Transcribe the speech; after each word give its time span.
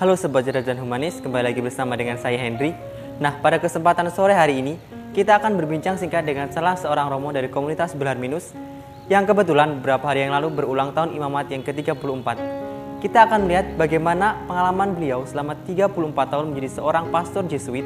Halo 0.00 0.16
Sobat 0.16 0.48
Cerdas 0.48 0.64
dan 0.64 0.80
Humanis, 0.80 1.20
kembali 1.20 1.52
lagi 1.52 1.60
bersama 1.60 1.92
dengan 1.92 2.16
saya 2.16 2.40
Henry. 2.40 2.72
Nah, 3.20 3.36
pada 3.36 3.60
kesempatan 3.60 4.08
sore 4.08 4.32
hari 4.32 4.64
ini, 4.64 4.80
kita 5.12 5.36
akan 5.36 5.60
berbincang 5.60 6.00
singkat 6.00 6.24
dengan 6.24 6.48
salah 6.48 6.72
seorang 6.72 7.12
romo 7.12 7.28
dari 7.36 7.52
komunitas 7.52 7.92
Belar 7.92 8.16
Minus 8.16 8.56
yang 9.12 9.28
kebetulan 9.28 9.76
beberapa 9.76 10.08
hari 10.08 10.24
yang 10.24 10.32
lalu 10.32 10.56
berulang 10.56 10.96
tahun 10.96 11.12
imamat 11.12 11.52
yang 11.52 11.60
ke-34. 11.60 12.28
Kita 13.04 13.28
akan 13.28 13.44
melihat 13.44 13.76
bagaimana 13.76 14.40
pengalaman 14.48 14.96
beliau 14.96 15.28
selama 15.28 15.52
34 15.68 15.92
tahun 16.16 16.44
menjadi 16.48 16.80
seorang 16.80 17.12
pastor 17.12 17.44
Jesuit, 17.44 17.84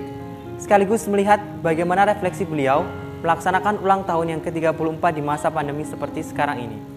sekaligus 0.62 1.10
melihat 1.10 1.42
bagaimana 1.66 2.06
refleksi 2.06 2.46
beliau 2.46 2.86
melaksanakan 3.26 3.82
ulang 3.82 4.06
tahun 4.06 4.38
yang 4.38 4.40
ke-34 4.46 5.02
di 5.18 5.18
masa 5.18 5.50
pandemi 5.50 5.82
seperti 5.82 6.22
sekarang 6.22 6.62
ini. 6.62 6.93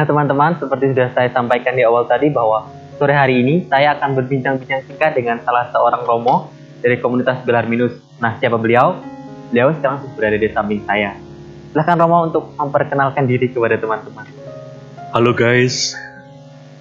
Nah 0.00 0.08
teman-teman, 0.08 0.56
seperti 0.56 0.96
sudah 0.96 1.12
saya 1.12 1.28
sampaikan 1.28 1.76
di 1.76 1.84
awal 1.84 2.08
tadi 2.08 2.32
bahwa 2.32 2.64
sore 2.96 3.12
hari 3.12 3.44
ini 3.44 3.68
saya 3.68 4.00
akan 4.00 4.16
berbincang-bincang 4.16 4.80
singkat 4.88 5.12
dengan 5.12 5.36
salah 5.44 5.68
seorang 5.76 6.08
romo 6.08 6.48
dari 6.80 6.96
komunitas 7.04 7.44
Gelar 7.44 7.68
Minus. 7.68 8.00
Nah 8.16 8.32
siapa 8.40 8.56
beliau? 8.56 8.96
Beliau 9.52 9.76
sekarang 9.76 10.00
sudah 10.00 10.16
berada 10.16 10.40
di 10.40 10.48
samping 10.56 10.80
saya. 10.88 11.20
Silahkan 11.76 12.00
Romo 12.00 12.32
untuk 12.32 12.48
memperkenalkan 12.56 13.28
diri 13.28 13.52
kepada 13.52 13.76
teman-teman. 13.76 14.24
Halo 15.12 15.36
guys, 15.36 15.92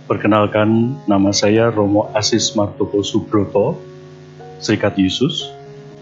perkenalkan 0.07 0.95
nama 1.03 1.35
saya 1.35 1.67
Romo 1.75 2.07
Asis 2.15 2.55
Martoko 2.55 3.03
Subroto, 3.03 3.75
Serikat 4.63 4.95
Yesus. 4.95 5.43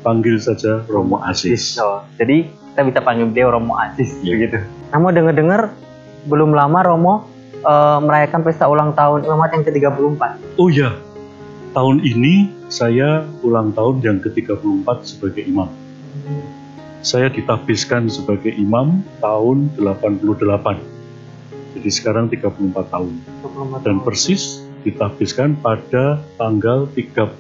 Panggil 0.06 0.38
saja 0.38 0.86
Romo 0.86 1.18
Asis. 1.26 1.82
Oh, 1.82 2.06
jadi 2.22 2.46
kita 2.78 2.86
bisa 2.86 3.02
panggil 3.02 3.26
beliau 3.26 3.58
Romo 3.58 3.74
Asis 3.74 4.22
Iya. 4.22 4.38
begitu. 4.38 4.58
Namun 4.94 5.18
dengar-dengar 5.18 5.87
belum 6.28 6.54
lama 6.54 6.80
Romo 6.84 7.16
eh, 7.64 8.00
merayakan 8.04 8.44
pesta 8.44 8.68
ulang 8.68 8.94
tahun 8.94 9.26
imamat 9.26 9.50
yang 9.58 9.64
ke-34. 9.66 10.22
Oh 10.60 10.70
ya, 10.70 10.94
tahun 11.72 12.04
ini 12.04 12.58
saya 12.68 13.24
ulang 13.42 13.72
tahun 13.72 14.04
yang 14.04 14.20
ke-34 14.20 14.88
sebagai 15.08 15.44
imam. 15.48 15.72
Saya 17.06 17.32
ditabiskan 17.32 18.12
sebagai 18.12 18.52
imam 18.52 19.06
tahun 19.24 19.72
88. 19.80 21.78
Jadi 21.78 21.90
sekarang 21.94 22.28
34 22.28 22.92
tahun. 22.92 23.14
Dan 23.86 24.02
persis 24.04 24.66
ditabiskan 24.82 25.56
pada 25.62 26.20
tanggal 26.36 26.90
31 26.92 27.38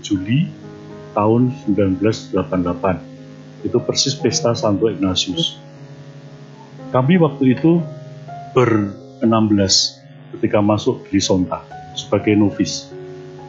Juli 0.00 0.48
tahun 1.12 1.52
1988. 1.66 3.66
Itu 3.66 3.76
persis 3.82 4.14
pesta 4.16 4.56
Santo 4.56 4.88
Ignatius. 4.88 5.60
Kami 6.94 7.20
waktu 7.20 7.58
itu 7.58 7.82
ber-16 8.52 9.74
ketika 10.36 10.58
masuk 10.62 11.06
di 11.10 11.18
Sonta 11.22 11.62
sebagai 11.94 12.34
novis. 12.38 12.90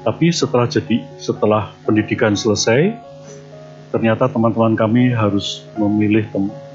Tapi 0.01 0.33
setelah 0.33 0.65
jadi 0.65 1.05
setelah 1.21 1.73
pendidikan 1.85 2.33
selesai, 2.33 2.97
ternyata 3.93 4.25
teman-teman 4.25 4.73
kami 4.73 5.13
harus 5.13 5.61
memilih 5.77 6.25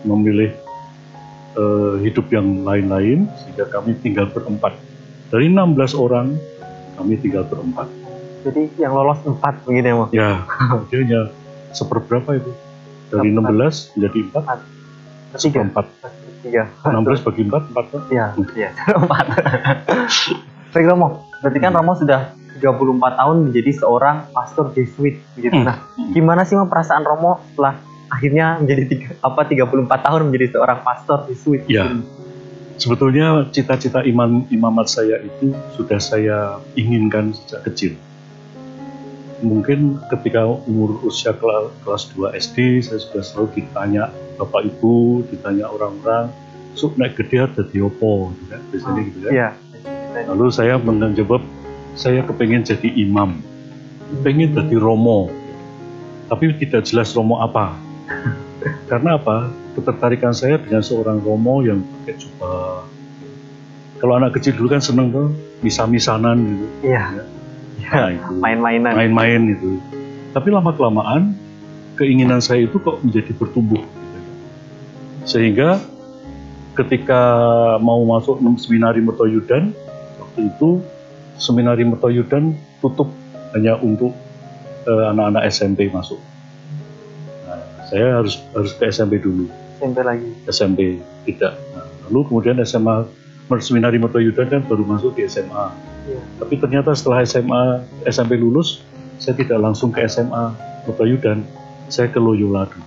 memilih 0.06 0.54
eh, 1.58 1.94
hidup 2.06 2.30
yang 2.30 2.62
lain-lain 2.62 3.26
sehingga 3.42 3.66
kami 3.70 3.98
tinggal 3.98 4.30
berempat. 4.30 4.78
Dari 5.26 5.50
16 5.50 5.98
orang 5.98 6.38
kami 6.94 7.18
tinggal 7.18 7.42
berempat. 7.50 7.90
Jadi 8.46 8.70
yang 8.78 8.94
lolos 8.94 9.18
4 9.26 9.42
begitu 9.66 9.86
ya, 9.90 9.94
Mo? 9.98 10.06
Ya, 10.14 10.46
seperberapa 11.74 12.38
itu? 12.38 12.54
Dari 13.10 13.34
Empat. 13.34 13.90
16 13.90 13.98
menjadi 13.98 14.18
4, 14.38 14.75
Tiga. 15.38 15.64
seperempat. 15.64 15.86
Tiga. 16.42 16.62
16 16.84 17.26
bagi 17.26 17.42
4, 17.46 17.74
4 17.74 17.92
kan? 17.92 18.00
Iya, 18.12 18.26
iya. 18.54 18.70
Empat. 19.00 19.26
Baik 20.72 20.86
Romo, 20.92 21.24
berarti 21.40 21.58
kan 21.58 21.72
Romo 21.72 21.92
sudah 21.96 22.36
34 22.60 23.20
tahun 23.20 23.36
menjadi 23.48 23.70
seorang 23.84 24.32
pastor 24.32 24.72
Jesuit 24.72 25.20
begitu. 25.36 25.56
Hmm. 25.56 25.68
Nah, 25.68 25.76
gimana 26.12 26.42
sih 26.44 26.56
perasaan 26.56 27.04
Romo 27.04 27.40
setelah 27.52 27.80
akhirnya 28.08 28.60
menjadi 28.62 28.82
tiga, 28.88 29.08
apa 29.20 29.44
34 29.44 30.06
tahun 30.06 30.20
menjadi 30.28 30.46
seorang 30.56 30.78
pastor 30.80 31.28
Jesuit? 31.28 31.64
Ya. 31.68 31.92
Sebetulnya 32.76 33.48
cita-cita 33.56 34.04
iman 34.04 34.44
imamat 34.52 34.92
saya 34.92 35.16
itu 35.24 35.56
sudah 35.80 35.96
saya 35.96 36.60
inginkan 36.76 37.32
sejak 37.32 37.72
kecil. 37.72 37.92
Mungkin 39.40 40.00
ketika 40.12 40.44
umur 40.44 41.00
usia 41.04 41.32
kela- 41.36 41.72
kelas 41.84 42.12
2 42.12 42.36
SD 42.36 42.84
saya 42.84 43.00
sudah 43.00 43.22
selalu 43.24 43.48
ditanya 43.64 44.12
Bapak 44.36 44.62
Ibu, 44.68 45.24
ditanya 45.32 45.68
orang-orang, 45.68 46.32
"Suk 46.76 46.96
naik 47.00 47.16
gede 47.16 47.44
ada 47.48 47.62
di 47.64 47.80
opo?" 47.80 48.32
gitu 48.36 48.44
kan, 48.52 48.60
biasanya 48.72 49.00
gitu 49.08 49.18
kan. 49.24 49.32
Iya. 49.32 49.48
Lalu 50.32 50.46
saya 50.48 50.80
menjawab, 50.80 51.42
saya 51.96 52.20
kepengen 52.24 52.64
jadi 52.64 52.88
imam, 53.00 53.40
pengen 54.24 54.52
jadi 54.56 54.76
romo, 54.80 55.28
tapi 56.28 56.52
tidak 56.56 56.88
jelas 56.88 57.12
romo 57.12 57.40
apa. 57.40 57.76
Karena 58.90 59.20
apa? 59.20 59.52
Ketertarikan 59.76 60.32
saya 60.32 60.56
dengan 60.56 60.80
seorang 60.80 61.20
romo 61.20 61.60
yang 61.60 61.84
pakai 61.84 62.16
jubah. 62.16 62.88
Kalau 63.96 64.12
anak 64.16 64.36
kecil 64.36 64.56
dulu 64.56 64.72
kan 64.72 64.80
seneng 64.84 65.08
tuh 65.12 65.32
misa-misanan 65.64 66.36
gitu, 66.44 66.66
Iya. 66.92 67.24
Nah, 67.86 68.08
itu. 68.12 68.30
Main-mainan. 68.40 68.92
main-main 68.92 69.40
gitu. 69.56 69.78
Tapi 70.32 70.48
lama 70.52 70.74
kelamaan 70.74 71.32
keinginan 71.96 72.44
saya 72.44 72.68
itu 72.68 72.76
kok 72.76 73.00
menjadi 73.00 73.32
bertumbuh. 73.32 73.80
Sehingga 75.26 75.82
ketika 76.78 77.20
mau 77.82 77.98
masuk 78.06 78.38
seminari 78.62 79.02
Mertoyudan 79.02 79.74
waktu 80.22 80.40
itu 80.54 80.80
seminari 81.34 81.82
Mertoyudan 81.82 82.54
tutup 82.78 83.10
hanya 83.56 83.74
untuk 83.82 84.14
eh, 84.86 85.04
anak-anak 85.10 85.42
SMP 85.50 85.90
masuk. 85.90 86.22
Nah, 87.44 87.60
saya 87.90 88.22
harus 88.22 88.38
harus 88.54 88.72
ke 88.78 88.86
SMP 88.86 89.18
dulu. 89.18 89.50
SMP 89.82 89.98
lagi. 90.06 90.30
SMP 90.48 90.80
tidak. 91.26 91.58
Nah, 91.74 91.90
lalu 92.08 92.20
kemudian 92.30 92.56
SMA 92.62 93.04
Seminari 93.62 94.02
Mertoyudan 94.02 94.50
kan 94.50 94.60
baru 94.66 94.82
masuk 94.82 95.14
di 95.14 95.22
SMA. 95.30 95.70
Iya. 96.10 96.20
Tapi 96.42 96.54
ternyata 96.58 96.90
setelah 96.98 97.22
SMA 97.22 97.62
SMP 98.02 98.34
lulus, 98.34 98.82
saya 99.22 99.38
tidak 99.38 99.62
langsung 99.62 99.94
ke 99.94 100.02
SMA 100.10 100.50
Mertoyudan, 100.82 101.46
saya 101.86 102.10
ke 102.10 102.18
Loyola 102.18 102.66
dulu. 102.66 102.86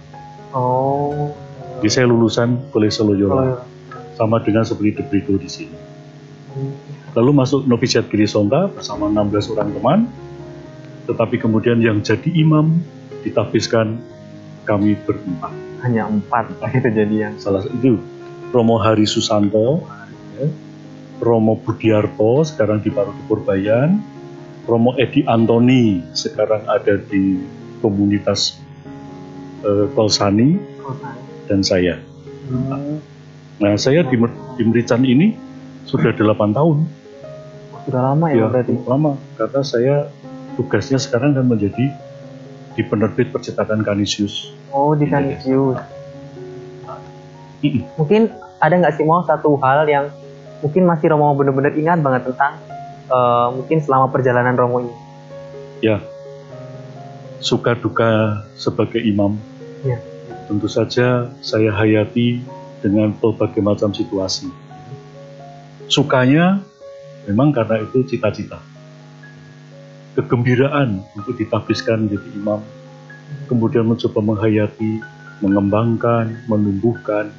Oh. 0.51 1.31
Jadi 1.79 1.87
saya 1.95 2.11
lulusan 2.11 2.75
Kolese 2.75 3.07
Loyola, 3.07 3.55
Oh, 3.55 3.63
sama 4.19 4.43
dengan 4.43 4.67
seperti 4.67 4.99
Debrito 4.99 5.39
di 5.39 5.47
sini. 5.47 5.79
Lalu 7.15 7.31
masuk 7.39 7.63
novisiat 7.63 8.11
Giri 8.11 8.27
Sonta 8.27 8.67
bersama 8.67 9.07
16 9.07 9.55
orang 9.55 9.69
teman, 9.71 9.99
tetapi 11.07 11.39
kemudian 11.39 11.79
yang 11.79 12.03
jadi 12.03 12.27
imam 12.35 12.83
ditabiskan 13.23 13.95
kami 14.67 14.99
berempat. 15.07 15.55
hanya 15.79 16.11
empat 16.11 16.51
gitu 16.75 16.91
jadinya. 16.91 17.31
salah 17.39 17.63
satu 17.63 17.71
itu 17.79 17.95
Romo 18.51 18.75
Hari 18.75 19.07
Susanto, 19.07 19.87
ya. 20.35 20.51
Romo 21.23 21.55
Budiarto 21.63 22.43
sekarang 22.43 22.83
di 22.83 22.91
Paroki 22.91 23.23
Purbayan, 23.23 24.03
Romo 24.67 24.99
Edi 24.99 25.23
Antoni 25.23 26.03
sekarang 26.11 26.67
ada 26.67 26.99
di 26.99 27.39
komunitas 27.79 28.59
eh, 29.63 29.87
Kolsani 29.95 30.59
dan 31.49 31.65
saya. 31.65 31.97
Hmm. 32.45 33.01
Nah 33.59 33.73
saya 33.75 34.05
di, 34.05 34.15
di 34.55 34.63
Merican 34.63 35.03
ini 35.03 35.33
sudah 35.89 36.13
8 36.13 36.53
tahun, 36.53 36.85
Sudah 37.89 38.13
lama 38.13 38.29
ya, 38.29 38.45
ya 38.45 38.47
berarti. 38.53 38.73
lama 38.85 39.17
karena 39.33 39.61
saya 39.65 39.95
tugasnya 40.53 41.01
sekarang 41.01 41.33
kan 41.33 41.49
menjadi 41.49 41.89
di 42.77 42.81
penerbit 42.85 43.33
percetakan 43.33 43.81
Kanisius. 43.81 44.53
Oh, 44.69 44.93
di 44.93 45.09
Kanisius. 45.09 45.81
Mm-mm. 47.65 47.83
Mungkin 47.97 48.29
ada 48.61 48.73
nggak 48.77 48.95
sih 48.95 49.03
mau 49.03 49.25
satu 49.25 49.57
hal 49.59 49.89
yang 49.89 50.07
mungkin 50.63 50.85
masih 50.85 51.11
Romo 51.11 51.33
benar-benar 51.35 51.73
ingat 51.75 51.99
banget 51.99 52.29
tentang 52.31 52.61
eh, 53.09 53.47
mungkin 53.57 53.77
selama 53.83 54.13
perjalanan 54.13 54.55
Romo 54.55 54.85
ini. 54.85 54.93
Ya, 55.79 56.03
suka 57.39 57.75
duka 57.75 58.43
sebagai 58.59 58.99
imam. 58.99 59.39
Ya. 59.83 59.99
Tentu 60.49 60.65
saja 60.65 61.29
saya 61.45 61.69
hayati 61.69 62.41
dengan 62.81 63.13
berbagai 63.13 63.61
macam 63.61 63.93
situasi. 63.93 64.49
Sukanya 65.85 66.57
memang 67.29 67.53
karena 67.53 67.85
itu 67.85 68.01
cita-cita. 68.01 68.57
Kegembiraan 70.17 71.05
untuk 71.13 71.37
ditabiskan 71.37 72.09
menjadi 72.09 72.29
imam, 72.33 72.65
kemudian 73.45 73.85
mencoba 73.85 74.19
menghayati, 74.25 74.97
mengembangkan, 75.45 76.33
menumbuhkan. 76.49 77.29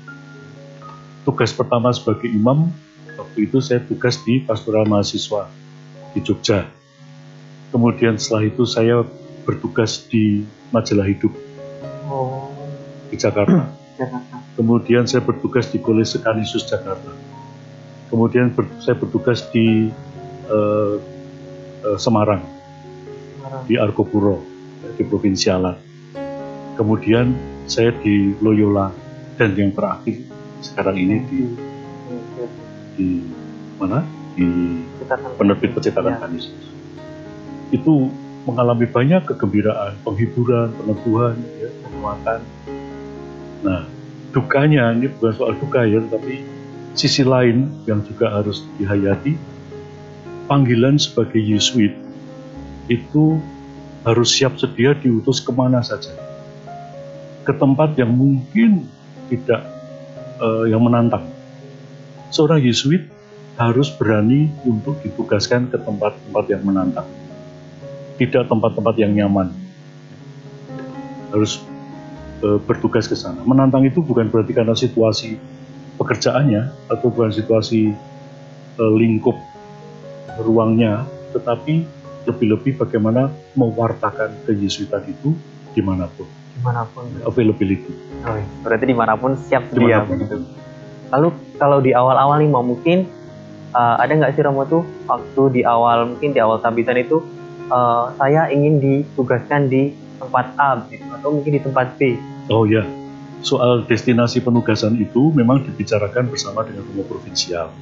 tugas 1.21 1.53
pertama 1.53 1.93
sebagai 1.93 2.33
imam 2.33 2.73
waktu 3.19 3.45
itu 3.45 3.61
saya 3.61 3.85
tugas 3.85 4.17
di 4.25 4.41
pastoral 4.41 4.89
mahasiswa 4.89 5.51
di 6.17 6.23
Jogja. 6.25 6.65
Kemudian 7.75 8.17
setelah 8.17 8.49
itu 8.49 8.65
saya 8.65 9.05
bertugas 9.45 10.09
di 10.09 10.47
majalah 10.73 11.07
hidup 11.07 11.50
di 13.11 13.17
Jakarta. 13.19 13.75
Jakarta. 13.99 14.37
Kemudian 14.57 15.05
saya 15.05 15.21
bertugas 15.21 15.69
di 15.69 15.83
Kolese 15.83 16.23
Kanisius 16.23 16.65
Jakarta. 16.65 17.11
Kemudian 18.09 18.55
ber- 18.55 18.71
saya 18.83 18.95
bertugas 18.99 19.47
di 19.51 19.91
eh, 20.51 20.95
eh, 21.85 21.99
Semarang, 21.99 22.43
di 23.67 23.75
Argopuro, 23.79 24.43
di 24.99 25.03
Provinsialan. 25.07 25.77
Kemudian 26.75 27.35
saya 27.69 27.93
di 28.01 28.35
Loyola 28.41 28.91
dan 29.39 29.55
yang 29.55 29.71
terakhir 29.71 30.27
sekarang 30.61 30.97
ini 30.97 31.17
di 31.29 31.41
di 32.99 33.09
mana? 33.79 34.03
Di 34.35 34.47
penerbit 35.37 35.73
percetakan 35.77 36.17
Ya. 36.17 36.21
Kanisius. 36.21 36.67
Itu 37.71 38.11
mengalami 38.49 38.89
banyak 38.89 39.29
kegembiraan, 39.31 40.01
penghiburan, 40.03 40.75
peneguhan, 40.75 41.37
ya, 41.61 41.71
penguatan. 41.85 42.41
Nah, 43.61 43.85
dukanya 44.33 44.93
ini 44.97 45.13
bukan 45.13 45.33
soal 45.37 45.55
duka 45.61 45.85
ya, 45.85 46.01
tapi 46.09 46.41
sisi 46.97 47.23
lain 47.23 47.69
yang 47.85 48.01
juga 48.05 48.33
harus 48.33 48.65
dihayati, 48.81 49.37
panggilan 50.49 50.97
sebagai 50.97 51.39
Yesuit 51.39 51.95
itu 52.91 53.39
harus 54.03 54.33
siap 54.33 54.57
sedia 54.57 54.97
diutus 54.97 55.39
ke 55.45 55.53
mana 55.53 55.85
saja. 55.85 56.11
Ke 57.45 57.53
tempat 57.53 57.95
yang 58.01 58.11
mungkin 58.11 58.89
tidak 59.29 59.63
eh, 60.41 60.73
yang 60.73 60.81
menantang. 60.83 61.29
Seorang 62.33 62.65
Yesuit 62.65 63.07
harus 63.61 63.93
berani 63.93 64.49
untuk 64.65 65.05
ditugaskan 65.05 65.69
ke 65.69 65.77
tempat-tempat 65.77 66.45
yang 66.49 66.63
menantang. 66.65 67.07
Tidak 68.17 68.49
tempat-tempat 68.49 68.95
yang 68.97 69.13
nyaman. 69.13 69.53
Harus 71.29 71.61
eh, 72.45 72.59
bertugas 72.65 73.07
ke 73.07 73.17
sana. 73.17 73.41
Menantang 73.45 73.85
itu 73.85 74.01
bukan 74.05 74.29
berarti 74.29 74.53
karena 74.57 74.75
situasi 74.77 75.37
pekerjaannya 76.01 76.91
atau 76.91 77.07
bukan 77.13 77.33
situasi 77.33 77.93
eh, 78.77 78.93
lingkup 78.97 79.37
ruangnya, 80.41 81.05
tetapi 81.37 81.85
lebih-lebih 82.29 82.81
bagaimana 82.81 83.33
mewartakan 83.57 84.33
keyesuitan 84.45 85.05
itu 85.09 85.33
di 85.73 85.81
mana 85.81 86.09
pun. 86.09 86.29
Di 86.29 86.61
mana 86.61 86.85
pun. 86.85 87.09
Availability. 87.25 87.93
Oh, 88.25 88.37
berarti 88.65 88.85
di 88.85 88.97
mana 88.97 89.17
pun 89.17 89.37
siap 89.37 89.69
sedia 89.73 90.05
Di 90.05 90.13
mana 90.13 90.25
pun. 90.29 90.41
Lalu 91.11 91.29
kalau 91.59 91.79
di 91.83 91.91
awal-awal 91.91 92.39
nih 92.39 92.51
mau 92.53 92.63
mungkin 92.63 93.09
uh, 93.75 93.99
ada 93.99 94.13
nggak 94.15 94.39
sih 94.39 94.43
Romo 94.47 94.63
tuh 94.69 94.87
waktu 95.11 95.61
di 95.61 95.63
awal 95.67 96.15
mungkin 96.15 96.31
di 96.31 96.39
awal 96.39 96.63
tabitan 96.63 97.01
itu 97.01 97.19
uh, 97.73 98.15
saya 98.15 98.47
ingin 98.53 98.79
ditugaskan 98.79 99.67
di 99.67 99.91
tempat 100.21 100.53
A 100.61 100.85
gitu, 100.93 101.03
atau 101.11 101.35
mungkin 101.35 101.53
di 101.57 101.61
tempat 101.65 101.97
B. 101.97 102.15
Oh 102.49 102.65
ya, 102.65 102.87
soal 103.45 103.85
destinasi 103.85 104.41
penugasan 104.41 104.97
itu 104.97 105.33
memang 105.35 105.65
dibicarakan 105.65 106.29
bersama 106.33 106.65
dengan 106.65 106.87
Romo 106.89 107.05
Provinsial. 107.05 107.73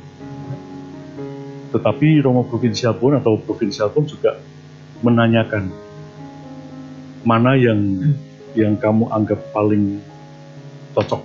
Tetapi 1.69 2.25
Romo 2.25 2.49
Provinsial 2.49 2.97
pun 2.97 3.15
atau 3.15 3.37
Provinsial 3.37 3.93
pun 3.93 4.09
juga 4.09 4.41
menanyakan 5.05 5.71
mana 7.23 7.55
yang 7.55 7.79
yang 8.57 8.75
kamu 8.81 9.11
anggap 9.13 9.39
paling 9.53 10.01
cocok. 10.97 11.23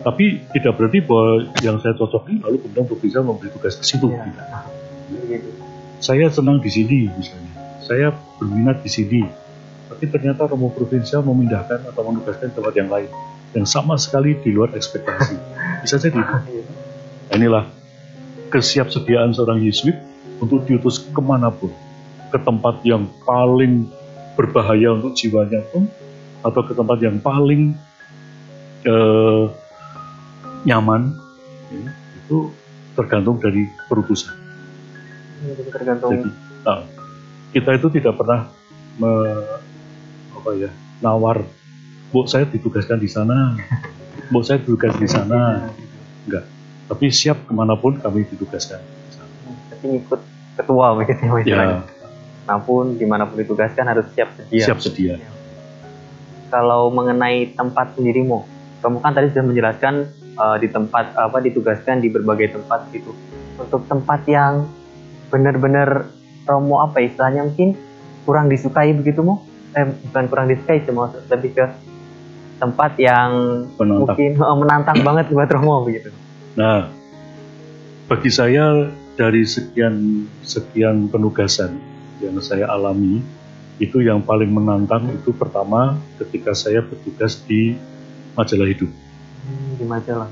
Tapi 0.00 0.40
tidak 0.56 0.80
berarti 0.80 1.04
bahwa 1.04 1.52
yang 1.60 1.76
saya 1.82 1.92
cocokin 1.98 2.40
lalu 2.40 2.56
kemudian 2.64 2.86
Provinsial 2.88 3.24
memberi 3.26 3.52
tugas 3.52 3.76
ke 3.76 3.84
situ. 3.84 4.08
Gitu. 4.08 5.50
Saya 6.00 6.32
senang 6.32 6.62
di 6.62 6.70
sini 6.72 7.10
misalnya. 7.12 7.52
Saya 7.84 8.14
berminat 8.38 8.80
di 8.80 8.90
sini. 8.92 9.20
Tapi 9.90 10.04
ternyata 10.06 10.46
Romo 10.46 10.70
Provinsial 10.70 11.26
memindahkan 11.26 11.82
atau 11.90 12.02
menugaskan 12.06 12.54
tempat 12.54 12.74
yang 12.78 12.86
lain 12.86 13.10
yang 13.50 13.66
sama 13.66 13.98
sekali 13.98 14.38
di 14.38 14.54
luar 14.54 14.70
ekspektasi. 14.78 15.34
Bisa 15.82 15.98
jadi. 15.98 16.22
Nah, 16.22 16.46
inilah 17.34 17.64
kesiapsediaan 18.54 19.34
seorang 19.34 19.58
Yesuit 19.62 19.98
untuk 20.38 20.62
diutus 20.66 21.02
ke 21.02 21.18
mana 21.18 21.50
pun, 21.50 21.74
ke 22.30 22.38
tempat 22.38 22.78
yang 22.86 23.10
paling 23.26 23.90
berbahaya 24.38 24.94
untuk 24.94 25.18
jiwanya 25.18 25.62
pun, 25.74 25.90
atau 26.46 26.62
ke 26.62 26.72
tempat 26.72 26.98
yang 27.02 27.18
paling 27.18 27.74
eh, 28.86 29.44
nyaman, 30.64 31.14
ya, 31.74 31.90
itu 32.24 32.54
tergantung 32.94 33.42
dari 33.42 33.66
perutusan. 33.90 34.34
Jadi 35.40 35.62
tergantung 35.72 36.10
Jadi 36.14 36.30
nah, 36.62 36.84
kita 37.50 37.70
itu 37.74 37.88
tidak 37.98 38.14
pernah 38.14 38.46
me- 39.00 39.69
apa 40.40 40.56
ya 40.56 40.70
nawar, 41.04 41.44
bu 42.08 42.24
saya 42.24 42.48
ditugaskan 42.48 42.96
di 42.96 43.08
sana, 43.12 43.60
bu 44.32 44.40
saya 44.40 44.56
ditugaskan 44.64 45.00
di 45.04 45.10
sana, 45.12 45.68
enggak. 46.24 46.48
Tapi 46.88 47.06
siap 47.12 47.44
ke 47.44 47.52
mana 47.52 47.76
pun 47.76 48.00
kami 48.00 48.24
ditugaskan. 48.24 48.80
tapi 49.70 49.96
ngikut 49.96 50.20
ketua 50.60 50.96
begitu 50.96 51.22
ya 51.24 51.32
istilahnya. 51.40 51.78
Ya, 51.80 51.88
Namun 52.48 52.98
di 52.98 53.06
mana 53.06 53.28
pun 53.28 53.36
ditugaskan 53.40 53.84
harus 53.88 54.08
siap 54.16 54.32
sedia. 54.36 54.64
siap 54.64 54.78
sedia. 54.80 55.14
Kalau 56.50 56.90
mengenai 56.90 57.54
tempat 57.54 57.94
sendiri 57.94 58.26
mau, 58.26 58.44
kamu 58.82 58.98
kan 59.00 59.12
tadi 59.14 59.30
sudah 59.30 59.44
menjelaskan 59.46 59.94
eh, 60.36 60.56
di 60.60 60.68
tempat 60.68 61.14
apa 61.14 61.38
ditugaskan 61.38 62.02
di 62.02 62.10
berbagai 62.10 62.58
tempat 62.58 62.90
gitu. 62.90 63.14
Untuk 63.60 63.86
tempat 63.86 64.24
yang 64.26 64.66
benar-benar 65.30 66.10
Romo 66.48 66.82
apa 66.82 66.98
ya, 66.98 67.12
istilahnya 67.12 67.46
mungkin 67.46 67.78
kurang 68.26 68.50
disukai 68.50 68.90
begitu 68.90 69.22
mau? 69.22 69.46
Eh 69.76 69.86
bukan 70.10 70.24
kurang 70.26 70.46
disukai 70.50 70.82
cuma 70.82 71.10
lebih 71.30 71.54
ke 71.54 71.66
tempat 72.60 72.92
yang 73.00 73.30
Penantang. 73.74 74.14
mungkin 74.14 74.30
eh, 74.36 74.56
menantang 74.60 74.98
banget 75.06 75.32
buat 75.32 75.48
Romo 75.48 75.88
begitu. 75.88 76.12
Nah, 76.54 76.92
bagi 78.10 78.28
saya 78.28 78.90
dari 79.16 79.42
sekian 79.46 80.26
sekian 80.44 81.08
penugasan 81.08 81.80
yang 82.20 82.36
saya 82.44 82.68
alami, 82.68 83.24
itu 83.80 84.04
yang 84.04 84.20
paling 84.20 84.52
menantang 84.52 85.08
itu 85.08 85.32
pertama 85.32 85.96
ketika 86.20 86.52
saya 86.52 86.84
bertugas 86.84 87.40
di 87.48 87.78
majalah 88.36 88.68
hidup. 88.68 88.90
Hmm, 89.48 89.70
di 89.80 89.84
majalah. 89.88 90.28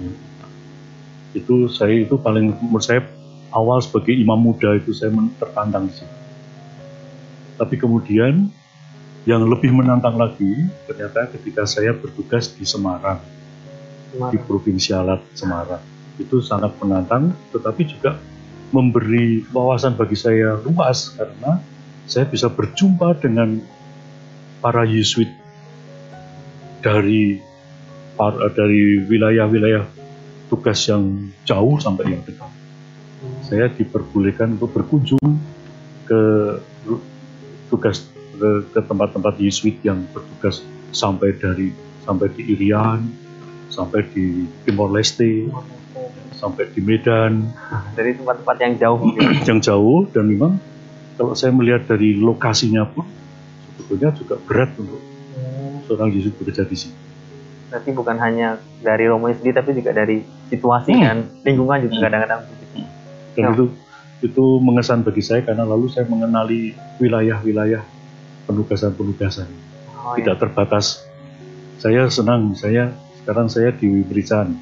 Itu 1.32 1.72
saya 1.72 2.04
itu 2.04 2.20
paling 2.20 2.52
menurut 2.60 2.84
saya 2.84 3.00
awal 3.56 3.80
sebagai 3.80 4.12
imam 4.12 4.36
muda 4.36 4.76
itu 4.76 4.92
saya 4.92 5.14
tertantang 5.40 5.88
di 5.88 5.94
situ. 5.96 6.16
Tapi 7.56 7.74
kemudian 7.80 8.52
yang 9.26 9.42
lebih 9.46 9.74
menantang 9.74 10.14
lagi 10.14 10.68
ternyata 10.86 11.26
ketika 11.34 11.66
saya 11.66 11.94
bertugas 11.96 12.52
di 12.54 12.62
Semarang 12.68 13.18
di 14.30 14.38
Provinsialat 14.40 15.20
Semarang 15.34 15.82
itu 16.18 16.42
sangat 16.42 16.74
menantang 16.82 17.34
tetapi 17.54 17.82
juga 17.86 18.18
memberi 18.68 19.44
wawasan 19.48 19.96
bagi 19.96 20.16
saya 20.16 20.60
luas 20.60 21.16
karena 21.16 21.60
saya 22.08 22.24
bisa 22.28 22.48
berjumpa 22.48 23.20
dengan 23.20 23.60
para 24.60 24.84
Yesuit 24.84 25.28
dari 26.80 27.40
par- 28.18 28.50
dari 28.52 29.04
wilayah-wilayah 29.06 29.84
tugas 30.48 30.80
yang 30.88 31.28
jauh 31.44 31.76
sampai 31.78 32.16
yang 32.16 32.22
dekat. 32.24 32.50
Saya 33.44 33.68
diperbolehkan 33.68 34.56
untuk 34.56 34.72
berkunjung 34.72 35.20
ke 36.08 36.22
tugas 37.68 38.08
ke, 38.38 38.50
ke 38.70 38.80
tempat-tempat 38.80 39.34
Yesuit 39.36 39.82
yang 39.82 40.06
bertugas 40.14 40.62
sampai 40.94 41.34
dari 41.36 41.74
sampai 42.06 42.32
di 42.32 42.42
Irian, 42.56 43.04
sampai 43.68 44.00
di 44.14 44.48
Timor 44.64 44.88
Leste, 44.94 45.50
sampai 46.32 46.70
di 46.72 46.80
Medan 46.80 47.50
Dari 47.92 48.16
tempat-tempat 48.16 48.56
yang 48.62 48.74
jauh 48.78 48.96
mungkin. 48.96 49.20
yang 49.50 49.60
jauh 49.60 50.06
dan 50.08 50.24
memang 50.24 50.52
kalau 51.18 51.34
saya 51.34 51.50
melihat 51.50 51.84
dari 51.84 52.14
lokasinya 52.14 52.86
pun 52.86 53.04
sebetulnya 53.74 54.14
juga 54.14 54.38
berat 54.38 54.70
untuk 54.78 55.02
seorang 55.84 56.14
Yesus 56.14 56.32
bekerja 56.38 56.62
di 56.62 56.76
sini. 56.78 56.96
Berarti 57.68 57.90
bukan 57.92 58.16
hanya 58.16 58.56
dari 58.80 59.04
Romo 59.04 59.28
sendiri 59.28 59.52
tapi 59.52 59.76
juga 59.76 59.92
dari 59.92 60.22
situasi 60.48 60.94
Hmm. 60.94 61.02
dan 61.04 61.16
lingkungan 61.44 61.84
juga 61.84 62.08
kadang-kadang 62.08 62.40
begitu. 62.48 62.76
Dan 63.36 63.42
Ya. 63.44 63.48
itu 63.52 63.64
itu 64.18 64.44
mengesan 64.58 65.06
bagi 65.06 65.22
saya 65.22 65.44
karena 65.46 65.62
lalu 65.62 65.86
saya 65.90 66.06
mengenali 66.08 66.74
wilayah-wilayah 66.98 67.82
penugasan-penugasan 68.48 69.76
Oh, 69.98 70.14
tidak 70.16 70.38
terbatas. 70.40 71.04
Saya 71.82 72.06
senang 72.08 72.54
saya 72.54 72.94
sekarang 73.20 73.50
saya 73.50 73.74
di 73.74 74.00
Berican 74.06 74.56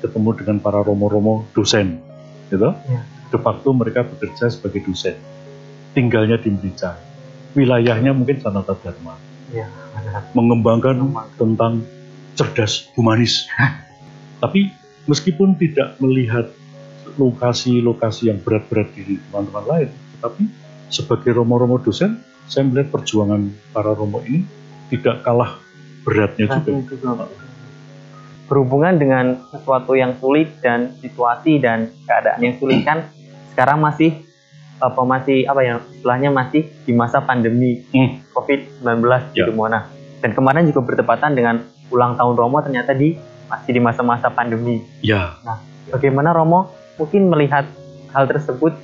ketemu 0.00 0.30
dengan 0.38 0.56
para 0.62 0.80
romo-romo 0.80 1.44
dosen, 1.52 2.00
gitu. 2.48 2.70
Ya. 2.86 3.02
De 3.28 3.38
facto 3.42 3.74
mereka 3.74 4.06
bekerja 4.06 4.46
sebagai 4.48 4.86
dosen, 4.86 5.18
tinggalnya 5.92 6.38
di 6.38 6.54
Berican. 6.54 6.96
Wilayahnya 7.58 8.14
mungkin 8.14 8.38
Sanata 8.40 8.78
Dharma. 8.78 9.18
Benar. 9.46 10.22
mengembangkan 10.34 10.96
Mengembangkan. 10.98 11.38
tentang 11.38 11.72
cerdas 12.36 12.90
humanis. 12.98 13.46
Tapi 14.42 14.70
meskipun 15.08 15.56
tidak 15.56 15.96
melihat 16.02 16.50
lokasi-lokasi 17.16 18.28
yang 18.28 18.38
berat-berat 18.42 18.92
di 18.92 19.16
teman-teman 19.30 19.64
lain, 19.64 19.88
tetapi 20.18 20.44
sebagai 20.92 21.32
romo-romo 21.32 21.80
dosen, 21.80 22.20
saya 22.46 22.64
melihat 22.66 22.94
perjuangan 22.94 23.50
para 23.74 23.92
romo 23.92 24.22
ini 24.22 24.46
tidak 24.90 25.26
kalah 25.26 25.58
beratnya 26.06 26.46
juga. 26.62 27.26
Berhubungan 28.46 28.94
dengan 28.94 29.42
sesuatu 29.50 29.98
yang 29.98 30.14
sulit 30.22 30.62
dan 30.62 30.94
situasi 31.02 31.58
dan 31.58 31.90
keadaan 32.06 32.38
yang 32.38 32.54
sulit 32.62 32.86
kan 32.86 33.10
sekarang 33.50 33.82
masih 33.82 34.22
apa 34.78 35.02
masih 35.02 35.48
apa 35.50 35.60
ya 35.64 35.74
istilahnya 35.90 36.30
masih 36.30 36.68
di 36.86 36.92
masa 36.94 37.24
pandemi 37.24 37.82
hmm. 37.90 38.30
COVID-19 38.30 38.86
ya. 39.34 39.42
gitu 39.42 39.50
Mona. 39.50 39.90
Dan 40.22 40.30
kemarin 40.36 40.68
juga 40.70 40.86
bertepatan 40.86 41.34
dengan 41.34 41.66
ulang 41.90 42.14
tahun 42.14 42.34
Romo 42.38 42.62
ternyata 42.62 42.94
di 42.94 43.18
masih 43.50 43.70
di 43.74 43.80
masa-masa 43.82 44.30
pandemi. 44.30 44.82
Ya. 45.02 45.38
Nah, 45.42 45.58
bagaimana 45.90 46.30
Romo 46.30 46.70
mungkin 46.98 47.26
melihat 47.26 47.66
hal 48.14 48.30
tersebut 48.30 48.74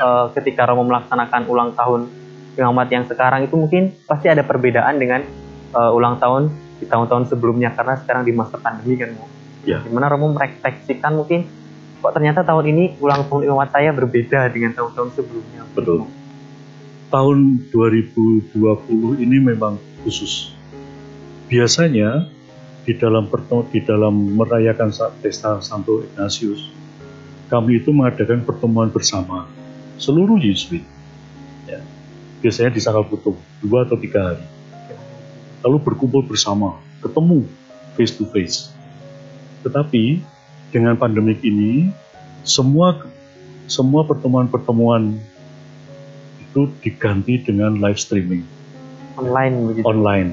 uh, 0.00 0.32
ketika 0.32 0.64
Romo 0.64 0.86
melaksanakan 0.88 1.44
ulang 1.50 1.76
tahun 1.76 2.08
pengamat 2.56 2.88
yang 2.90 3.04
sekarang 3.06 3.46
itu 3.46 3.54
mungkin 3.54 3.94
pasti 4.04 4.26
ada 4.30 4.42
perbedaan 4.42 4.98
dengan 4.98 5.22
uh, 5.74 5.94
ulang 5.94 6.18
tahun 6.18 6.50
di 6.80 6.88
tahun-tahun 6.88 7.28
sebelumnya 7.30 7.76
karena 7.76 8.00
sekarang 8.00 8.24
di 8.24 8.32
masa 8.32 8.56
pandemi 8.56 8.96
kan 8.96 9.12
ya. 9.68 9.84
gimana 9.84 10.08
Romo 10.08 10.32
merefleksikan 10.32 11.12
mungkin 11.12 11.44
kok 12.00 12.12
ternyata 12.16 12.40
tahun 12.40 12.64
ini 12.72 12.84
ulang 13.04 13.28
tahun 13.28 13.44
pengamat 13.44 13.68
saya 13.76 13.90
berbeda 13.92 14.48
dengan 14.48 14.72
tahun-tahun 14.72 15.10
sebelumnya. 15.20 15.62
Betul. 15.76 16.08
Tahun 17.12 17.38
2020 17.68 18.56
ini 19.20 19.36
memang 19.42 19.76
khusus. 20.06 20.56
Biasanya 21.50 22.30
di 22.86 22.96
dalam 22.96 23.28
di 23.68 23.80
dalam 23.84 24.14
merayakan 24.38 24.88
pesta 25.20 25.60
Santo 25.60 26.00
Ignatius 26.00 26.80
kami 27.50 27.82
itu 27.82 27.90
mengadakan 27.90 28.46
pertemuan 28.46 28.88
bersama. 28.88 29.50
Seluruh 29.98 30.38
Yesuit. 30.38 30.86
Ya. 32.40 32.48
Biasanya 32.48 32.70
di 32.72 32.80
Sangkal 32.80 33.04
Putung, 33.04 33.36
dua 33.60 33.84
atau 33.84 34.00
tiga 34.00 34.32
hari. 34.32 34.44
Lalu 35.60 35.76
berkumpul 35.84 36.24
bersama, 36.24 36.80
ketemu 37.04 37.44
face 38.00 38.16
to 38.16 38.24
face. 38.32 38.72
Tetapi 39.60 40.24
dengan 40.72 40.96
pandemik 40.96 41.44
ini, 41.44 41.92
semua 42.48 43.04
semua 43.68 44.02
pertemuan-pertemuan 44.08 45.20
itu 46.40 46.66
diganti 46.80 47.38
dengan 47.44 47.76
live 47.76 48.00
streaming. 48.00 48.42
Online 49.20 49.54
begitu. 49.68 49.84
Online. 49.84 50.28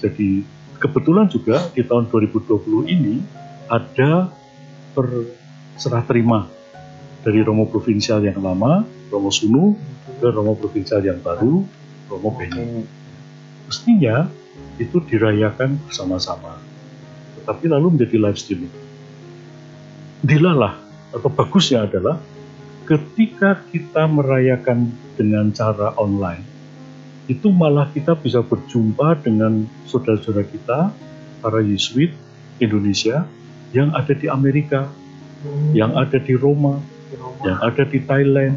Jadi 0.00 0.42
kebetulan 0.80 1.28
juga 1.28 1.68
di 1.76 1.84
tahun 1.84 2.08
2020 2.08 2.88
ini 2.88 3.20
ada 3.68 4.32
per 4.96 5.06
serah 5.76 6.02
terima 6.08 6.48
dari 7.20 7.44
Romo 7.44 7.68
Provinsial 7.68 8.24
yang 8.24 8.40
lama, 8.40 8.82
Romo 9.12 9.28
Sunu, 9.28 9.76
ke 10.18 10.26
Romo 10.32 10.58
Provinsial 10.58 11.06
yang 11.06 11.22
baru, 11.22 11.62
Romo 12.10 12.30
Beni. 12.34 12.82
Mestinya 13.70 14.26
itu 14.82 14.98
dirayakan 14.98 15.78
bersama-sama, 15.86 16.58
tetapi 17.38 17.70
lalu 17.70 17.94
menjadi 17.94 18.16
live 18.18 18.38
streaming. 18.40 18.74
Dilalah 20.26 20.74
atau 21.14 21.30
bagusnya 21.30 21.86
adalah 21.86 22.18
ketika 22.90 23.62
kita 23.70 24.10
merayakan 24.10 24.90
dengan 25.14 25.54
cara 25.54 25.94
online, 25.94 26.42
itu 27.30 27.46
malah 27.54 27.86
kita 27.94 28.18
bisa 28.18 28.42
berjumpa 28.42 29.22
dengan 29.22 29.62
saudara-saudara 29.86 30.46
kita, 30.50 30.78
para 31.38 31.62
Yesuit 31.62 32.10
Indonesia 32.58 33.24
yang 33.70 33.94
ada 33.94 34.10
di 34.10 34.26
Amerika, 34.26 34.90
yang 35.72 35.94
ada 35.94 36.18
di 36.18 36.34
Roma, 36.34 36.82
yang 37.42 37.58
ada 37.58 37.82
di 37.86 37.98
Thailand, 38.02 38.54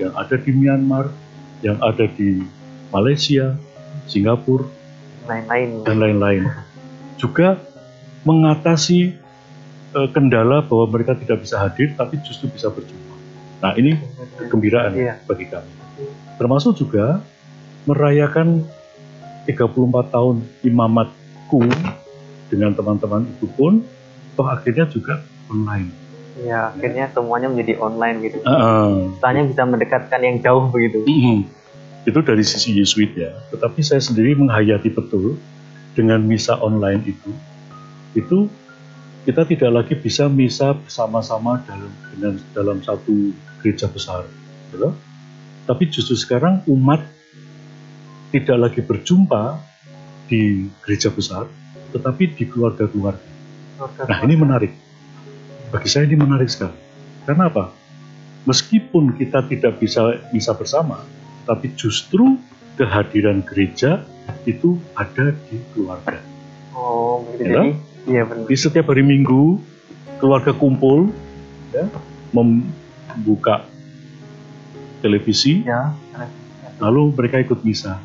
yang 0.00 0.12
ada 0.16 0.36
di 0.40 0.50
Myanmar, 0.54 1.12
yang 1.60 1.76
ada 1.84 2.08
di 2.08 2.40
Malaysia, 2.90 3.56
Singapura, 4.08 4.66
lain-lain 5.28 5.68
dan 5.84 5.96
lain-lain. 6.00 6.42
Juga 7.20 7.60
mengatasi 8.24 9.14
uh, 9.92 10.08
kendala 10.10 10.64
bahwa 10.64 10.88
mereka 10.88 11.12
tidak 11.16 11.44
bisa 11.44 11.60
hadir, 11.60 11.92
tapi 11.94 12.16
justru 12.24 12.48
bisa 12.48 12.72
berjumpa. 12.72 13.14
Nah 13.60 13.72
ini 13.76 13.96
kegembiraan 14.40 14.92
iya. 14.96 15.20
bagi 15.28 15.46
kami. 15.48 15.70
Termasuk 16.40 16.80
juga 16.80 17.20
merayakan 17.84 18.64
34 19.44 20.14
tahun 20.14 20.36
imamatku 20.64 21.64
dengan 22.48 22.72
teman-teman 22.72 23.28
itu 23.28 23.46
pun, 23.52 23.84
toh 24.36 24.48
akhirnya 24.48 24.88
juga 24.88 25.20
online 25.52 26.09
Ya, 26.38 26.70
akhirnya 26.70 27.10
semuanya 27.10 27.50
menjadi 27.50 27.82
online 27.82 28.16
gitu. 28.22 28.38
Uh, 28.46 29.10
Soalnya 29.18 29.50
bisa 29.50 29.62
mendekatkan 29.66 30.20
yang 30.22 30.38
jauh 30.38 30.70
begitu. 30.70 31.02
Uh, 31.02 31.42
itu 32.06 32.18
dari 32.22 32.46
sisi 32.46 32.78
Yesuit 32.78 33.12
ya. 33.18 33.34
Tetapi 33.50 33.82
saya 33.82 33.98
sendiri 33.98 34.38
menghayati 34.38 34.94
betul 34.94 35.36
dengan 35.98 36.22
misa 36.22 36.54
online 36.62 37.02
itu, 37.02 37.30
itu 38.14 38.46
kita 39.26 39.44
tidak 39.44 39.70
lagi 39.74 39.94
bisa 39.98 40.30
misa 40.30 40.72
bersama-sama 40.72 41.60
dalam 41.66 41.92
dengan 42.14 42.34
dalam 42.56 42.78
satu 42.80 43.34
gereja 43.60 43.90
besar, 43.90 44.24
gitu. 44.72 44.94
Tapi 45.68 45.82
justru 45.92 46.16
sekarang 46.16 46.64
umat 46.70 47.04
tidak 48.32 48.70
lagi 48.70 48.80
berjumpa 48.80 49.60
di 50.30 50.70
gereja 50.86 51.10
besar, 51.10 51.50
tetapi 51.92 52.38
di 52.38 52.48
keluarga-keluarga. 52.48 53.28
Nah 54.08 54.18
ini 54.24 54.34
menarik 54.38 54.72
bagi 55.70 55.88
saya 55.88 56.04
ini 56.04 56.18
menarik 56.18 56.50
sekali. 56.50 56.74
Karena 57.24 57.46
apa? 57.46 57.70
Meskipun 58.44 59.14
kita 59.14 59.46
tidak 59.46 59.78
bisa 59.78 60.18
bisa 60.34 60.50
bersama, 60.58 61.06
tapi 61.46 61.70
justru 61.78 62.36
kehadiran 62.74 63.46
gereja 63.46 64.02
itu 64.44 64.76
ada 64.98 65.30
di 65.46 65.56
keluarga. 65.72 66.18
Oh, 66.74 67.22
begitu 67.24 67.50
ya? 67.54 67.62
Iya 68.08 68.22
benar. 68.26 68.46
Di 68.50 68.56
setiap 68.56 68.90
hari 68.90 69.04
Minggu 69.04 69.60
keluarga 70.18 70.50
kumpul, 70.56 71.12
ya, 71.70 71.86
membuka 72.32 73.68
televisi, 75.04 75.62
ya, 75.62 75.94
lalu 76.80 77.12
mereka 77.14 77.38
ikut 77.40 77.60
misa. 77.62 78.00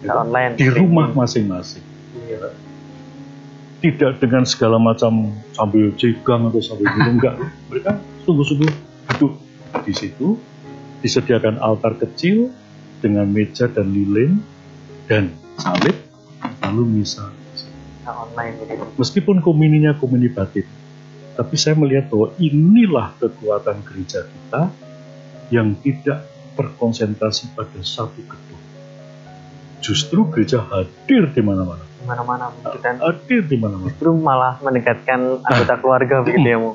Ya, 0.00 0.16
online. 0.16 0.54
Di 0.56 0.70
rumah 0.70 1.10
masing-masing. 1.10 1.84
Iya 2.30 2.54
tidak 3.84 4.18
dengan 4.22 4.48
segala 4.48 4.80
macam 4.80 5.36
sambil 5.52 5.92
jegang 6.00 6.48
atau 6.48 6.60
sambil 6.64 6.88
minum 6.96 7.20
enggak. 7.20 7.36
Mereka 7.68 7.90
sungguh-sungguh 8.24 8.70
duduk 9.16 9.32
di 9.84 9.92
situ 9.92 10.40
disediakan 11.04 11.60
altar 11.60 11.94
kecil 12.00 12.48
dengan 13.04 13.28
meja 13.28 13.68
dan 13.68 13.92
lilin 13.92 14.40
dan 15.06 15.30
salib 15.60 15.94
lalu 16.64 17.00
misa. 17.00 17.28
Online 18.06 18.54
meskipun 18.96 19.42
komuninya 19.42 19.98
komuni 19.98 20.30
batin 20.30 20.64
tapi 21.36 21.54
saya 21.60 21.76
melihat 21.76 22.08
bahwa 22.08 22.32
inilah 22.40 23.12
kekuatan 23.20 23.84
gereja 23.84 24.24
kita 24.24 24.72
yang 25.52 25.76
tidak 25.84 26.24
terkonsentrasi 26.56 27.52
pada 27.52 27.76
satu 27.84 28.24
gedung. 28.24 28.62
Justru 29.84 30.24
gereja 30.32 30.64
hadir 30.64 31.28
di 31.28 31.42
mana-mana 31.44 31.84
mana-mana 32.06 32.54
kan. 32.80 32.96
Hadir 33.02 33.42
di 33.44 33.56
mana-mana. 33.58 33.90
Justru 33.90 34.10
malah 34.14 34.54
mendekatkan 34.62 35.42
anggota 35.42 35.74
ah. 35.74 35.78
keluarga 35.82 36.16
begitu 36.22 36.48
ya 36.48 36.58
mau 36.62 36.74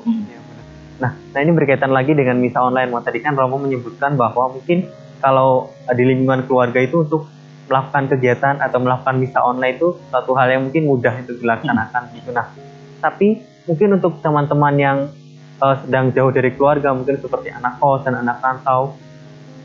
nah 1.00 1.18
nah 1.34 1.40
ini 1.42 1.50
berkaitan 1.50 1.90
lagi 1.90 2.14
dengan 2.14 2.38
misa 2.38 2.62
online. 2.62 2.92
Mau 2.92 3.02
tadi 3.02 3.18
kan 3.18 3.34
Romo 3.34 3.58
menyebutkan 3.58 4.14
bahwa 4.14 4.54
mungkin 4.54 4.86
kalau 5.18 5.72
di 5.90 6.04
lingkungan 6.06 6.46
keluarga 6.46 6.78
itu 6.78 7.02
untuk 7.02 7.26
melakukan 7.66 8.06
kegiatan 8.12 8.62
atau 8.62 8.78
melakukan 8.78 9.18
misa 9.18 9.42
online 9.42 9.80
itu 9.80 9.98
satu 10.14 10.36
hal 10.38 10.52
yang 10.52 10.62
mungkin 10.68 10.86
mudah 10.86 11.14
itu 11.18 11.40
dilaksanakan 11.42 12.02
gitu. 12.14 12.30
Nah 12.30 12.46
tapi 13.02 13.42
mungkin 13.66 13.98
untuk 13.98 14.22
teman-teman 14.22 14.74
yang 14.78 14.98
uh, 15.62 15.76
sedang 15.82 16.10
jauh 16.10 16.30
dari 16.34 16.54
keluarga 16.54 16.90
mungkin 16.94 17.18
seperti 17.18 17.54
anak 17.54 17.78
kos 17.78 18.06
dan 18.06 18.18
anak 18.18 18.42
rantau 18.42 18.94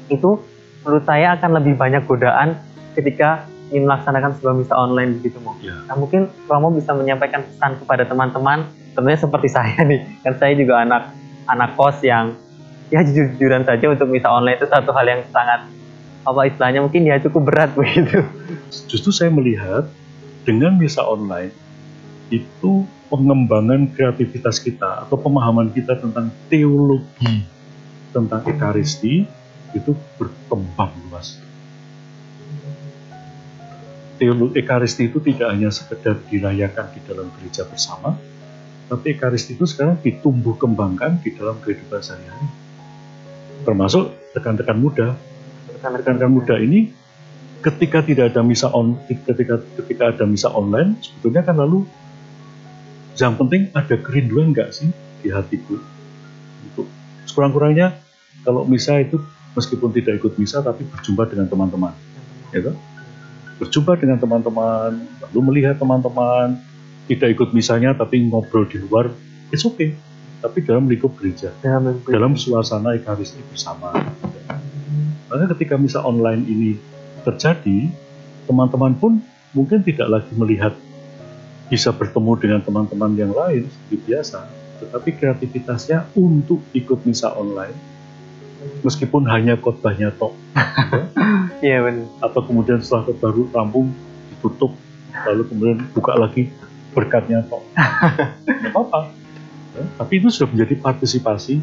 itu 0.08 0.42
menurut 0.86 1.04
saya 1.04 1.36
akan 1.36 1.62
lebih 1.62 1.74
banyak 1.76 2.06
godaan 2.06 2.58
ketika 2.94 3.46
ingin 3.72 3.84
melaksanakan 3.88 4.32
sebuah 4.40 4.54
misa 4.56 4.74
online 4.76 5.20
begitu 5.20 5.38
mau. 5.44 5.56
Ya. 5.60 5.76
Nah 5.88 5.96
mungkin 6.00 6.32
Romo 6.48 6.72
bisa 6.72 6.96
menyampaikan 6.96 7.44
pesan 7.44 7.80
kepada 7.84 8.08
teman-teman, 8.08 8.68
tentunya 8.96 9.20
seperti 9.20 9.48
saya 9.58 9.80
nih, 9.84 10.04
kan 10.24 10.34
saya 10.40 10.54
juga 10.56 10.84
anak 10.84 11.12
anak 11.48 11.76
kos 11.80 12.00
yang 12.04 12.36
ya 12.88 13.04
jujur-jujuran 13.04 13.68
saja 13.68 13.86
untuk 13.92 14.08
misa 14.08 14.32
online 14.32 14.60
itu 14.60 14.68
satu 14.68 14.96
hal 14.96 15.04
yang 15.08 15.22
sangat 15.32 15.68
apa 16.28 16.40
istilahnya 16.48 16.84
mungkin 16.84 17.08
ya 17.08 17.20
cukup 17.20 17.52
berat 17.52 17.72
begitu. 17.80 18.24
Justru 18.88 19.12
saya 19.12 19.32
melihat 19.32 19.88
dengan 20.48 20.76
misa 20.80 21.04
online 21.04 21.52
itu 22.32 22.84
pengembangan 23.08 23.88
kreativitas 23.96 24.60
kita 24.60 25.08
atau 25.08 25.16
pemahaman 25.16 25.72
kita 25.72 25.96
tentang 25.96 26.28
teologi 26.52 27.48
tentang 28.12 28.44
ekaristi 28.44 29.24
itu 29.72 29.92
berkembang 30.20 30.92
luas 31.08 31.40
ekaristi 34.58 35.10
itu 35.10 35.22
tidak 35.22 35.54
hanya 35.54 35.70
sekedar 35.70 36.18
dirayakan 36.28 36.86
di 36.94 37.00
dalam 37.06 37.30
gereja 37.38 37.64
bersama, 37.70 38.18
tapi 38.88 39.20
Ekaristi 39.20 39.60
itu 39.60 39.68
sekarang 39.68 40.00
ditumbuh 40.00 40.56
kembangkan 40.56 41.20
di 41.20 41.36
dalam 41.36 41.60
kehidupan 41.60 42.00
sehari-hari. 42.00 42.48
Termasuk 43.68 44.16
rekan-rekan 44.32 44.80
muda. 44.80 45.08
Rekan-rekan 45.76 46.32
muda 46.32 46.56
ini 46.56 46.96
ketika 47.60 48.00
tidak 48.00 48.32
ada 48.32 48.42
misa 48.48 48.72
on, 48.72 48.96
ketika 49.12 49.60
ketika 49.84 50.16
ada 50.16 50.24
misa 50.24 50.48
online, 50.48 50.96
sebetulnya 51.04 51.44
kan 51.44 51.60
lalu 51.60 51.84
yang 53.20 53.36
penting 53.36 53.68
ada 53.76 53.96
kerinduan 54.00 54.56
nggak 54.56 54.72
sih 54.72 54.88
di 55.26 55.34
hatiku 55.34 55.82
untuk 56.70 56.86
sekurang-kurangnya 57.26 57.98
kalau 58.46 58.64
misa 58.64 59.02
itu 59.02 59.20
meskipun 59.58 59.90
tidak 59.90 60.22
ikut 60.22 60.38
misa 60.38 60.62
tapi 60.62 60.86
berjumpa 60.86 61.28
dengan 61.28 61.50
teman-teman, 61.50 61.92
ya? 62.56 62.72
Berjumpa 63.58 63.98
dengan 63.98 64.22
teman-teman, 64.22 65.02
lalu 65.28 65.40
melihat 65.50 65.76
teman-teman, 65.82 66.62
tidak 67.10 67.34
ikut 67.34 67.50
misalnya 67.56 67.96
tapi 67.98 68.22
ngobrol 68.28 68.68
di 68.70 68.78
luar, 68.84 69.10
it's 69.50 69.66
okay. 69.66 69.98
Tapi 70.38 70.62
dalam 70.62 70.86
lingkup 70.86 71.18
gereja, 71.18 71.50
dalam, 71.66 71.98
dalam 72.06 72.38
suasana 72.38 72.94
ekaristi 72.94 73.42
bersama. 73.50 73.90
Maka 75.28 75.50
ketika 75.58 75.76
misa 75.82 76.06
online 76.06 76.46
ini 76.46 76.72
terjadi, 77.26 77.90
teman-teman 78.46 78.94
pun 78.96 79.20
mungkin 79.52 79.82
tidak 79.82 80.08
lagi 80.08 80.32
melihat 80.38 80.78
bisa 81.68 81.92
bertemu 81.92 82.32
dengan 82.40 82.60
teman-teman 82.64 83.12
yang 83.18 83.34
lain 83.36 83.68
seperti 83.68 83.98
biasa, 84.08 84.40
tetapi 84.80 85.10
kreativitasnya 85.20 86.08
untuk 86.16 86.64
ikut 86.72 87.04
misa 87.04 87.34
online, 87.36 87.76
meskipun 88.86 89.28
hanya 89.28 89.60
khotbahnya 89.60 90.16
tok, 90.16 90.32
Iya 91.60 91.78
benar. 91.82 92.06
atau 92.22 92.42
kemudian 92.44 92.80
setelah 92.80 93.10
baru 93.14 93.50
rampung 93.50 93.90
ditutup 94.30 94.72
lalu 95.26 95.42
kemudian 95.48 95.78
buka 95.92 96.14
lagi 96.14 96.54
berkatnya 96.92 97.42
kok 97.44 97.62
nggak 98.62 98.74
apa-apa 98.74 99.00
Ya, 99.70 99.86
tapi 99.94 100.18
itu 100.18 100.34
sudah 100.34 100.50
menjadi 100.50 100.74
partisipasi 100.76 101.62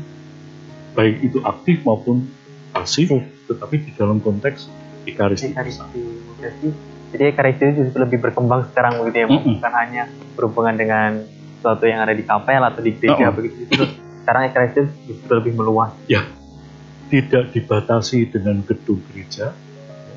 baik 0.92 1.16
itu 1.20 1.42
aktif 1.42 1.82
maupun 1.82 2.30
pasif 2.70 3.10
tetapi 3.44 3.74
di 3.80 3.90
dalam 3.92 4.18
konteks 4.18 4.70
ekaristi 5.04 5.50
Ekaristi. 5.50 5.98
Jadi, 6.38 6.68
jadi 7.10 7.22
Ekaristi 7.28 7.62
itu 7.64 7.80
justru 7.82 7.98
lebih 8.00 8.22
berkembang 8.22 8.70
sekarang 8.70 9.02
begitu 9.02 9.18
ya, 9.18 9.26
Bu? 9.26 9.34
Mm-mm. 9.36 9.58
bukan 9.58 9.72
hanya 9.74 10.02
berhubungan 10.32 10.74
dengan 10.74 11.10
sesuatu 11.58 11.84
yang 11.84 12.00
ada 12.00 12.14
di 12.14 12.22
kapel 12.22 12.62
atau 12.62 12.78
di 12.78 12.94
gereja 12.94 13.26
Oh. 13.26 13.34
begitu. 13.34 13.56
Justru 13.66 13.84
sekarang 14.22 14.42
Ekaristi 14.46 14.80
justru 15.04 15.32
lebih 15.34 15.52
meluas. 15.52 15.90
tidak 17.04 17.50
dibatasi 17.50 18.26
dengan 18.26 18.62
gedung 18.62 19.02
gereja 19.06 19.50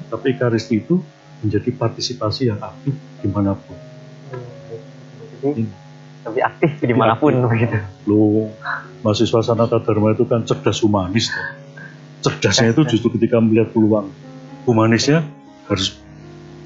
tapi 0.07 0.33
ekaristi 0.33 0.79
itu 0.79 0.99
menjadi 1.39 1.69
partisipasi 1.69 2.49
yang 2.49 2.59
aktif 2.59 2.93
di 3.21 3.27
mana 3.27 3.53
pun 3.53 3.77
Jadi 5.37 5.63
lebih 6.27 6.43
aktif 6.43 6.69
di 6.81 6.91
mana 6.91 7.13
pun 7.15 7.33
begitu. 7.45 7.77
lo 8.05 8.51
mahasiswa 8.99 9.39
sanata 9.41 9.79
dharma 9.79 10.11
itu 10.11 10.25
kan 10.25 10.43
cerdas 10.43 10.81
humanis 10.81 11.29
tuh. 11.29 11.45
cerdasnya 12.17 12.73
itu 12.73 12.81
justru 12.89 13.13
ketika 13.13 13.37
melihat 13.37 13.69
peluang 13.69 14.09
humanisnya 14.65 15.23
harus 15.69 16.01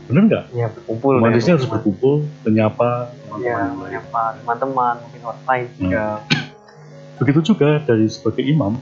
benar 0.07 0.24
nggak 0.25 0.45
Iya 0.51 0.67
berkumpul. 0.71 1.19
humanisnya 1.19 1.53
ya, 1.53 1.55
harus 1.60 1.67
berkumpul 1.67 2.13
menyapa 2.41 3.12
Iya, 3.38 3.69
teman-teman 3.71 3.75
menyapa 3.79 4.21
teman-teman, 4.39 4.93
mungkin 5.00 5.21
orang 5.24 5.43
lain 5.45 5.65
juga. 5.77 6.03
begitu 7.15 7.39
juga 7.53 7.69
dari 7.79 8.05
sebagai 8.10 8.41
imam 8.41 8.74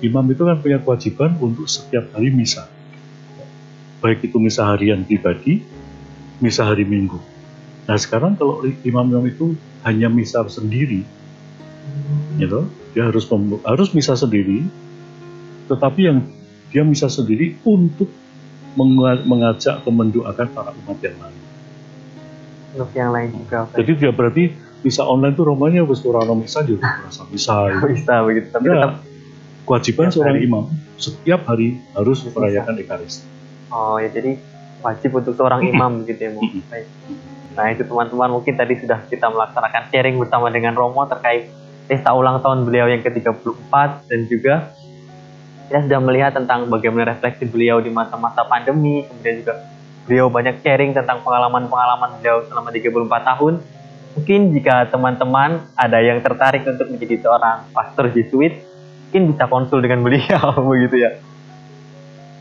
imam 0.00 0.24
itu 0.26 0.42
kan 0.42 0.56
punya 0.58 0.78
kewajiban 0.82 1.30
untuk 1.38 1.64
setiap 1.64 2.10
hari 2.12 2.28
misa 2.28 2.66
baik 4.04 4.20
itu 4.28 4.36
misa 4.36 4.68
harian 4.68 5.00
pribadi 5.08 5.64
misa 6.44 6.68
hari 6.68 6.84
minggu 6.84 7.16
nah 7.88 7.96
sekarang 7.96 8.36
kalau 8.36 8.60
imam-imam 8.84 9.24
itu 9.24 9.56
hanya 9.88 10.12
misa 10.12 10.44
sendiri 10.44 11.08
gitu 12.36 12.68
dia 12.92 13.08
harus 13.08 13.24
harus 13.64 13.88
misa 13.96 14.12
sendiri 14.12 14.68
tetapi 15.72 16.00
yang 16.04 16.18
dia 16.68 16.84
misa 16.84 17.08
sendiri 17.08 17.56
untuk 17.64 18.12
menga- 18.76 19.24
mengajak 19.24 19.80
atau 19.80 19.88
mendoakan 19.94 20.48
para 20.52 20.70
umat 20.84 20.98
yang 21.00 21.16
lain 21.16 21.40
Untuk 22.74 22.90
yang 22.92 23.10
lain 23.14 23.28
juga. 23.32 23.70
jadi 23.72 23.92
dia 23.96 24.10
berarti 24.10 24.44
misa 24.84 25.06
online 25.06 25.32
itu 25.32 25.42
romanya 25.46 25.80
wis 25.86 26.04
ora 26.04 26.20
ono 26.26 26.36
misa 26.36 26.60
juga 26.66 26.84
merasa 27.00 27.22
misa 27.32 27.56
gitu. 27.72 27.86
bisa 27.88 28.14
begitu. 28.26 28.46
Tapi 28.52 28.66
Ya, 28.68 28.72
tetap 28.76 28.92
kewajiban 29.64 30.06
seorang 30.12 30.36
hari. 30.36 30.46
imam 30.50 30.64
setiap 31.00 31.40
hari 31.48 31.68
harus 31.96 32.18
Harus 32.20 32.34
merayakan 32.36 32.74
ekaristi. 32.82 33.33
Oh 33.74 33.98
ya 33.98 34.06
jadi 34.06 34.38
wajib 34.86 35.10
untuk 35.18 35.34
seorang 35.34 35.66
imam 35.66 36.06
begitu 36.06 36.30
ya. 36.30 36.30
Mm-mm. 36.30 36.62
Baik. 36.70 36.86
Nah 37.58 37.66
itu 37.74 37.82
teman-teman 37.82 38.30
mungkin 38.30 38.54
tadi 38.54 38.78
sudah 38.78 39.02
kita 39.10 39.26
melaksanakan 39.30 39.82
sharing 39.90 40.16
bersama 40.22 40.46
dengan 40.54 40.78
Romo 40.78 41.02
terkait 41.10 41.50
pesta 41.90 42.14
ulang 42.14 42.38
tahun 42.40 42.64
beliau 42.64 42.86
yang 42.88 43.02
ke-34 43.02 43.72
dan 44.08 44.20
juga 44.30 44.54
kita 45.68 45.88
sudah 45.88 46.00
melihat 46.00 46.32
tentang 46.36 46.68
bagaimana 46.68 47.16
refleksi 47.16 47.48
beliau 47.48 47.80
di 47.80 47.88
masa-masa 47.92 48.44
pandemi 48.44 49.04
kemudian 49.04 49.44
juga 49.44 49.54
beliau 50.04 50.28
banyak 50.28 50.60
sharing 50.60 50.92
tentang 50.92 51.24
pengalaman-pengalaman 51.24 52.20
beliau 52.20 52.44
selama 52.48 52.68
34 52.72 53.30
tahun 53.32 53.54
mungkin 54.14 54.40
jika 54.52 54.74
teman-teman 54.92 55.50
ada 55.76 55.98
yang 56.00 56.20
tertarik 56.20 56.64
untuk 56.68 56.88
menjadi 56.88 57.24
seorang 57.24 57.68
pastor 57.72 58.12
Jesuit 58.12 58.64
mungkin 59.08 59.22
bisa 59.32 59.44
konsul 59.48 59.80
dengan 59.84 60.04
beliau 60.04 60.56
begitu 60.72 61.04
ya 61.04 61.10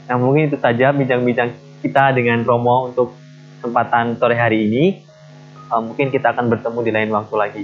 Nah 0.08 0.16
mungkin 0.20 0.52
itu 0.52 0.58
saja 0.60 0.92
bincang-bincang 0.92 1.54
kita 1.84 2.16
dengan 2.16 2.44
Romo 2.44 2.92
untuk 2.92 3.16
kesempatan 3.60 4.20
sore 4.20 4.36
hari 4.36 4.68
ini. 4.68 5.04
Uh, 5.72 5.80
mungkin 5.80 6.12
kita 6.12 6.36
akan 6.36 6.52
bertemu 6.52 6.80
di 6.84 6.92
lain 6.92 7.10
waktu 7.12 7.36
lagi. 7.36 7.63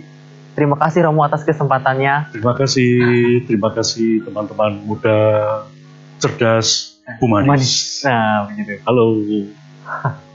Terima 0.56 0.76
kasih 0.76 1.08
Romo 1.08 1.24
atas 1.24 1.44
kesempatannya. 1.48 2.36
Terima 2.36 2.56
kasih, 2.56 3.00
terima 3.48 3.70
kasih 3.72 4.24
teman-teman 4.28 4.82
muda, 4.84 5.64
cerdas, 6.20 7.00
humanis. 7.20 8.04
Nah 8.04 8.50
begitu. 8.50 8.80
Halo. 8.84 9.16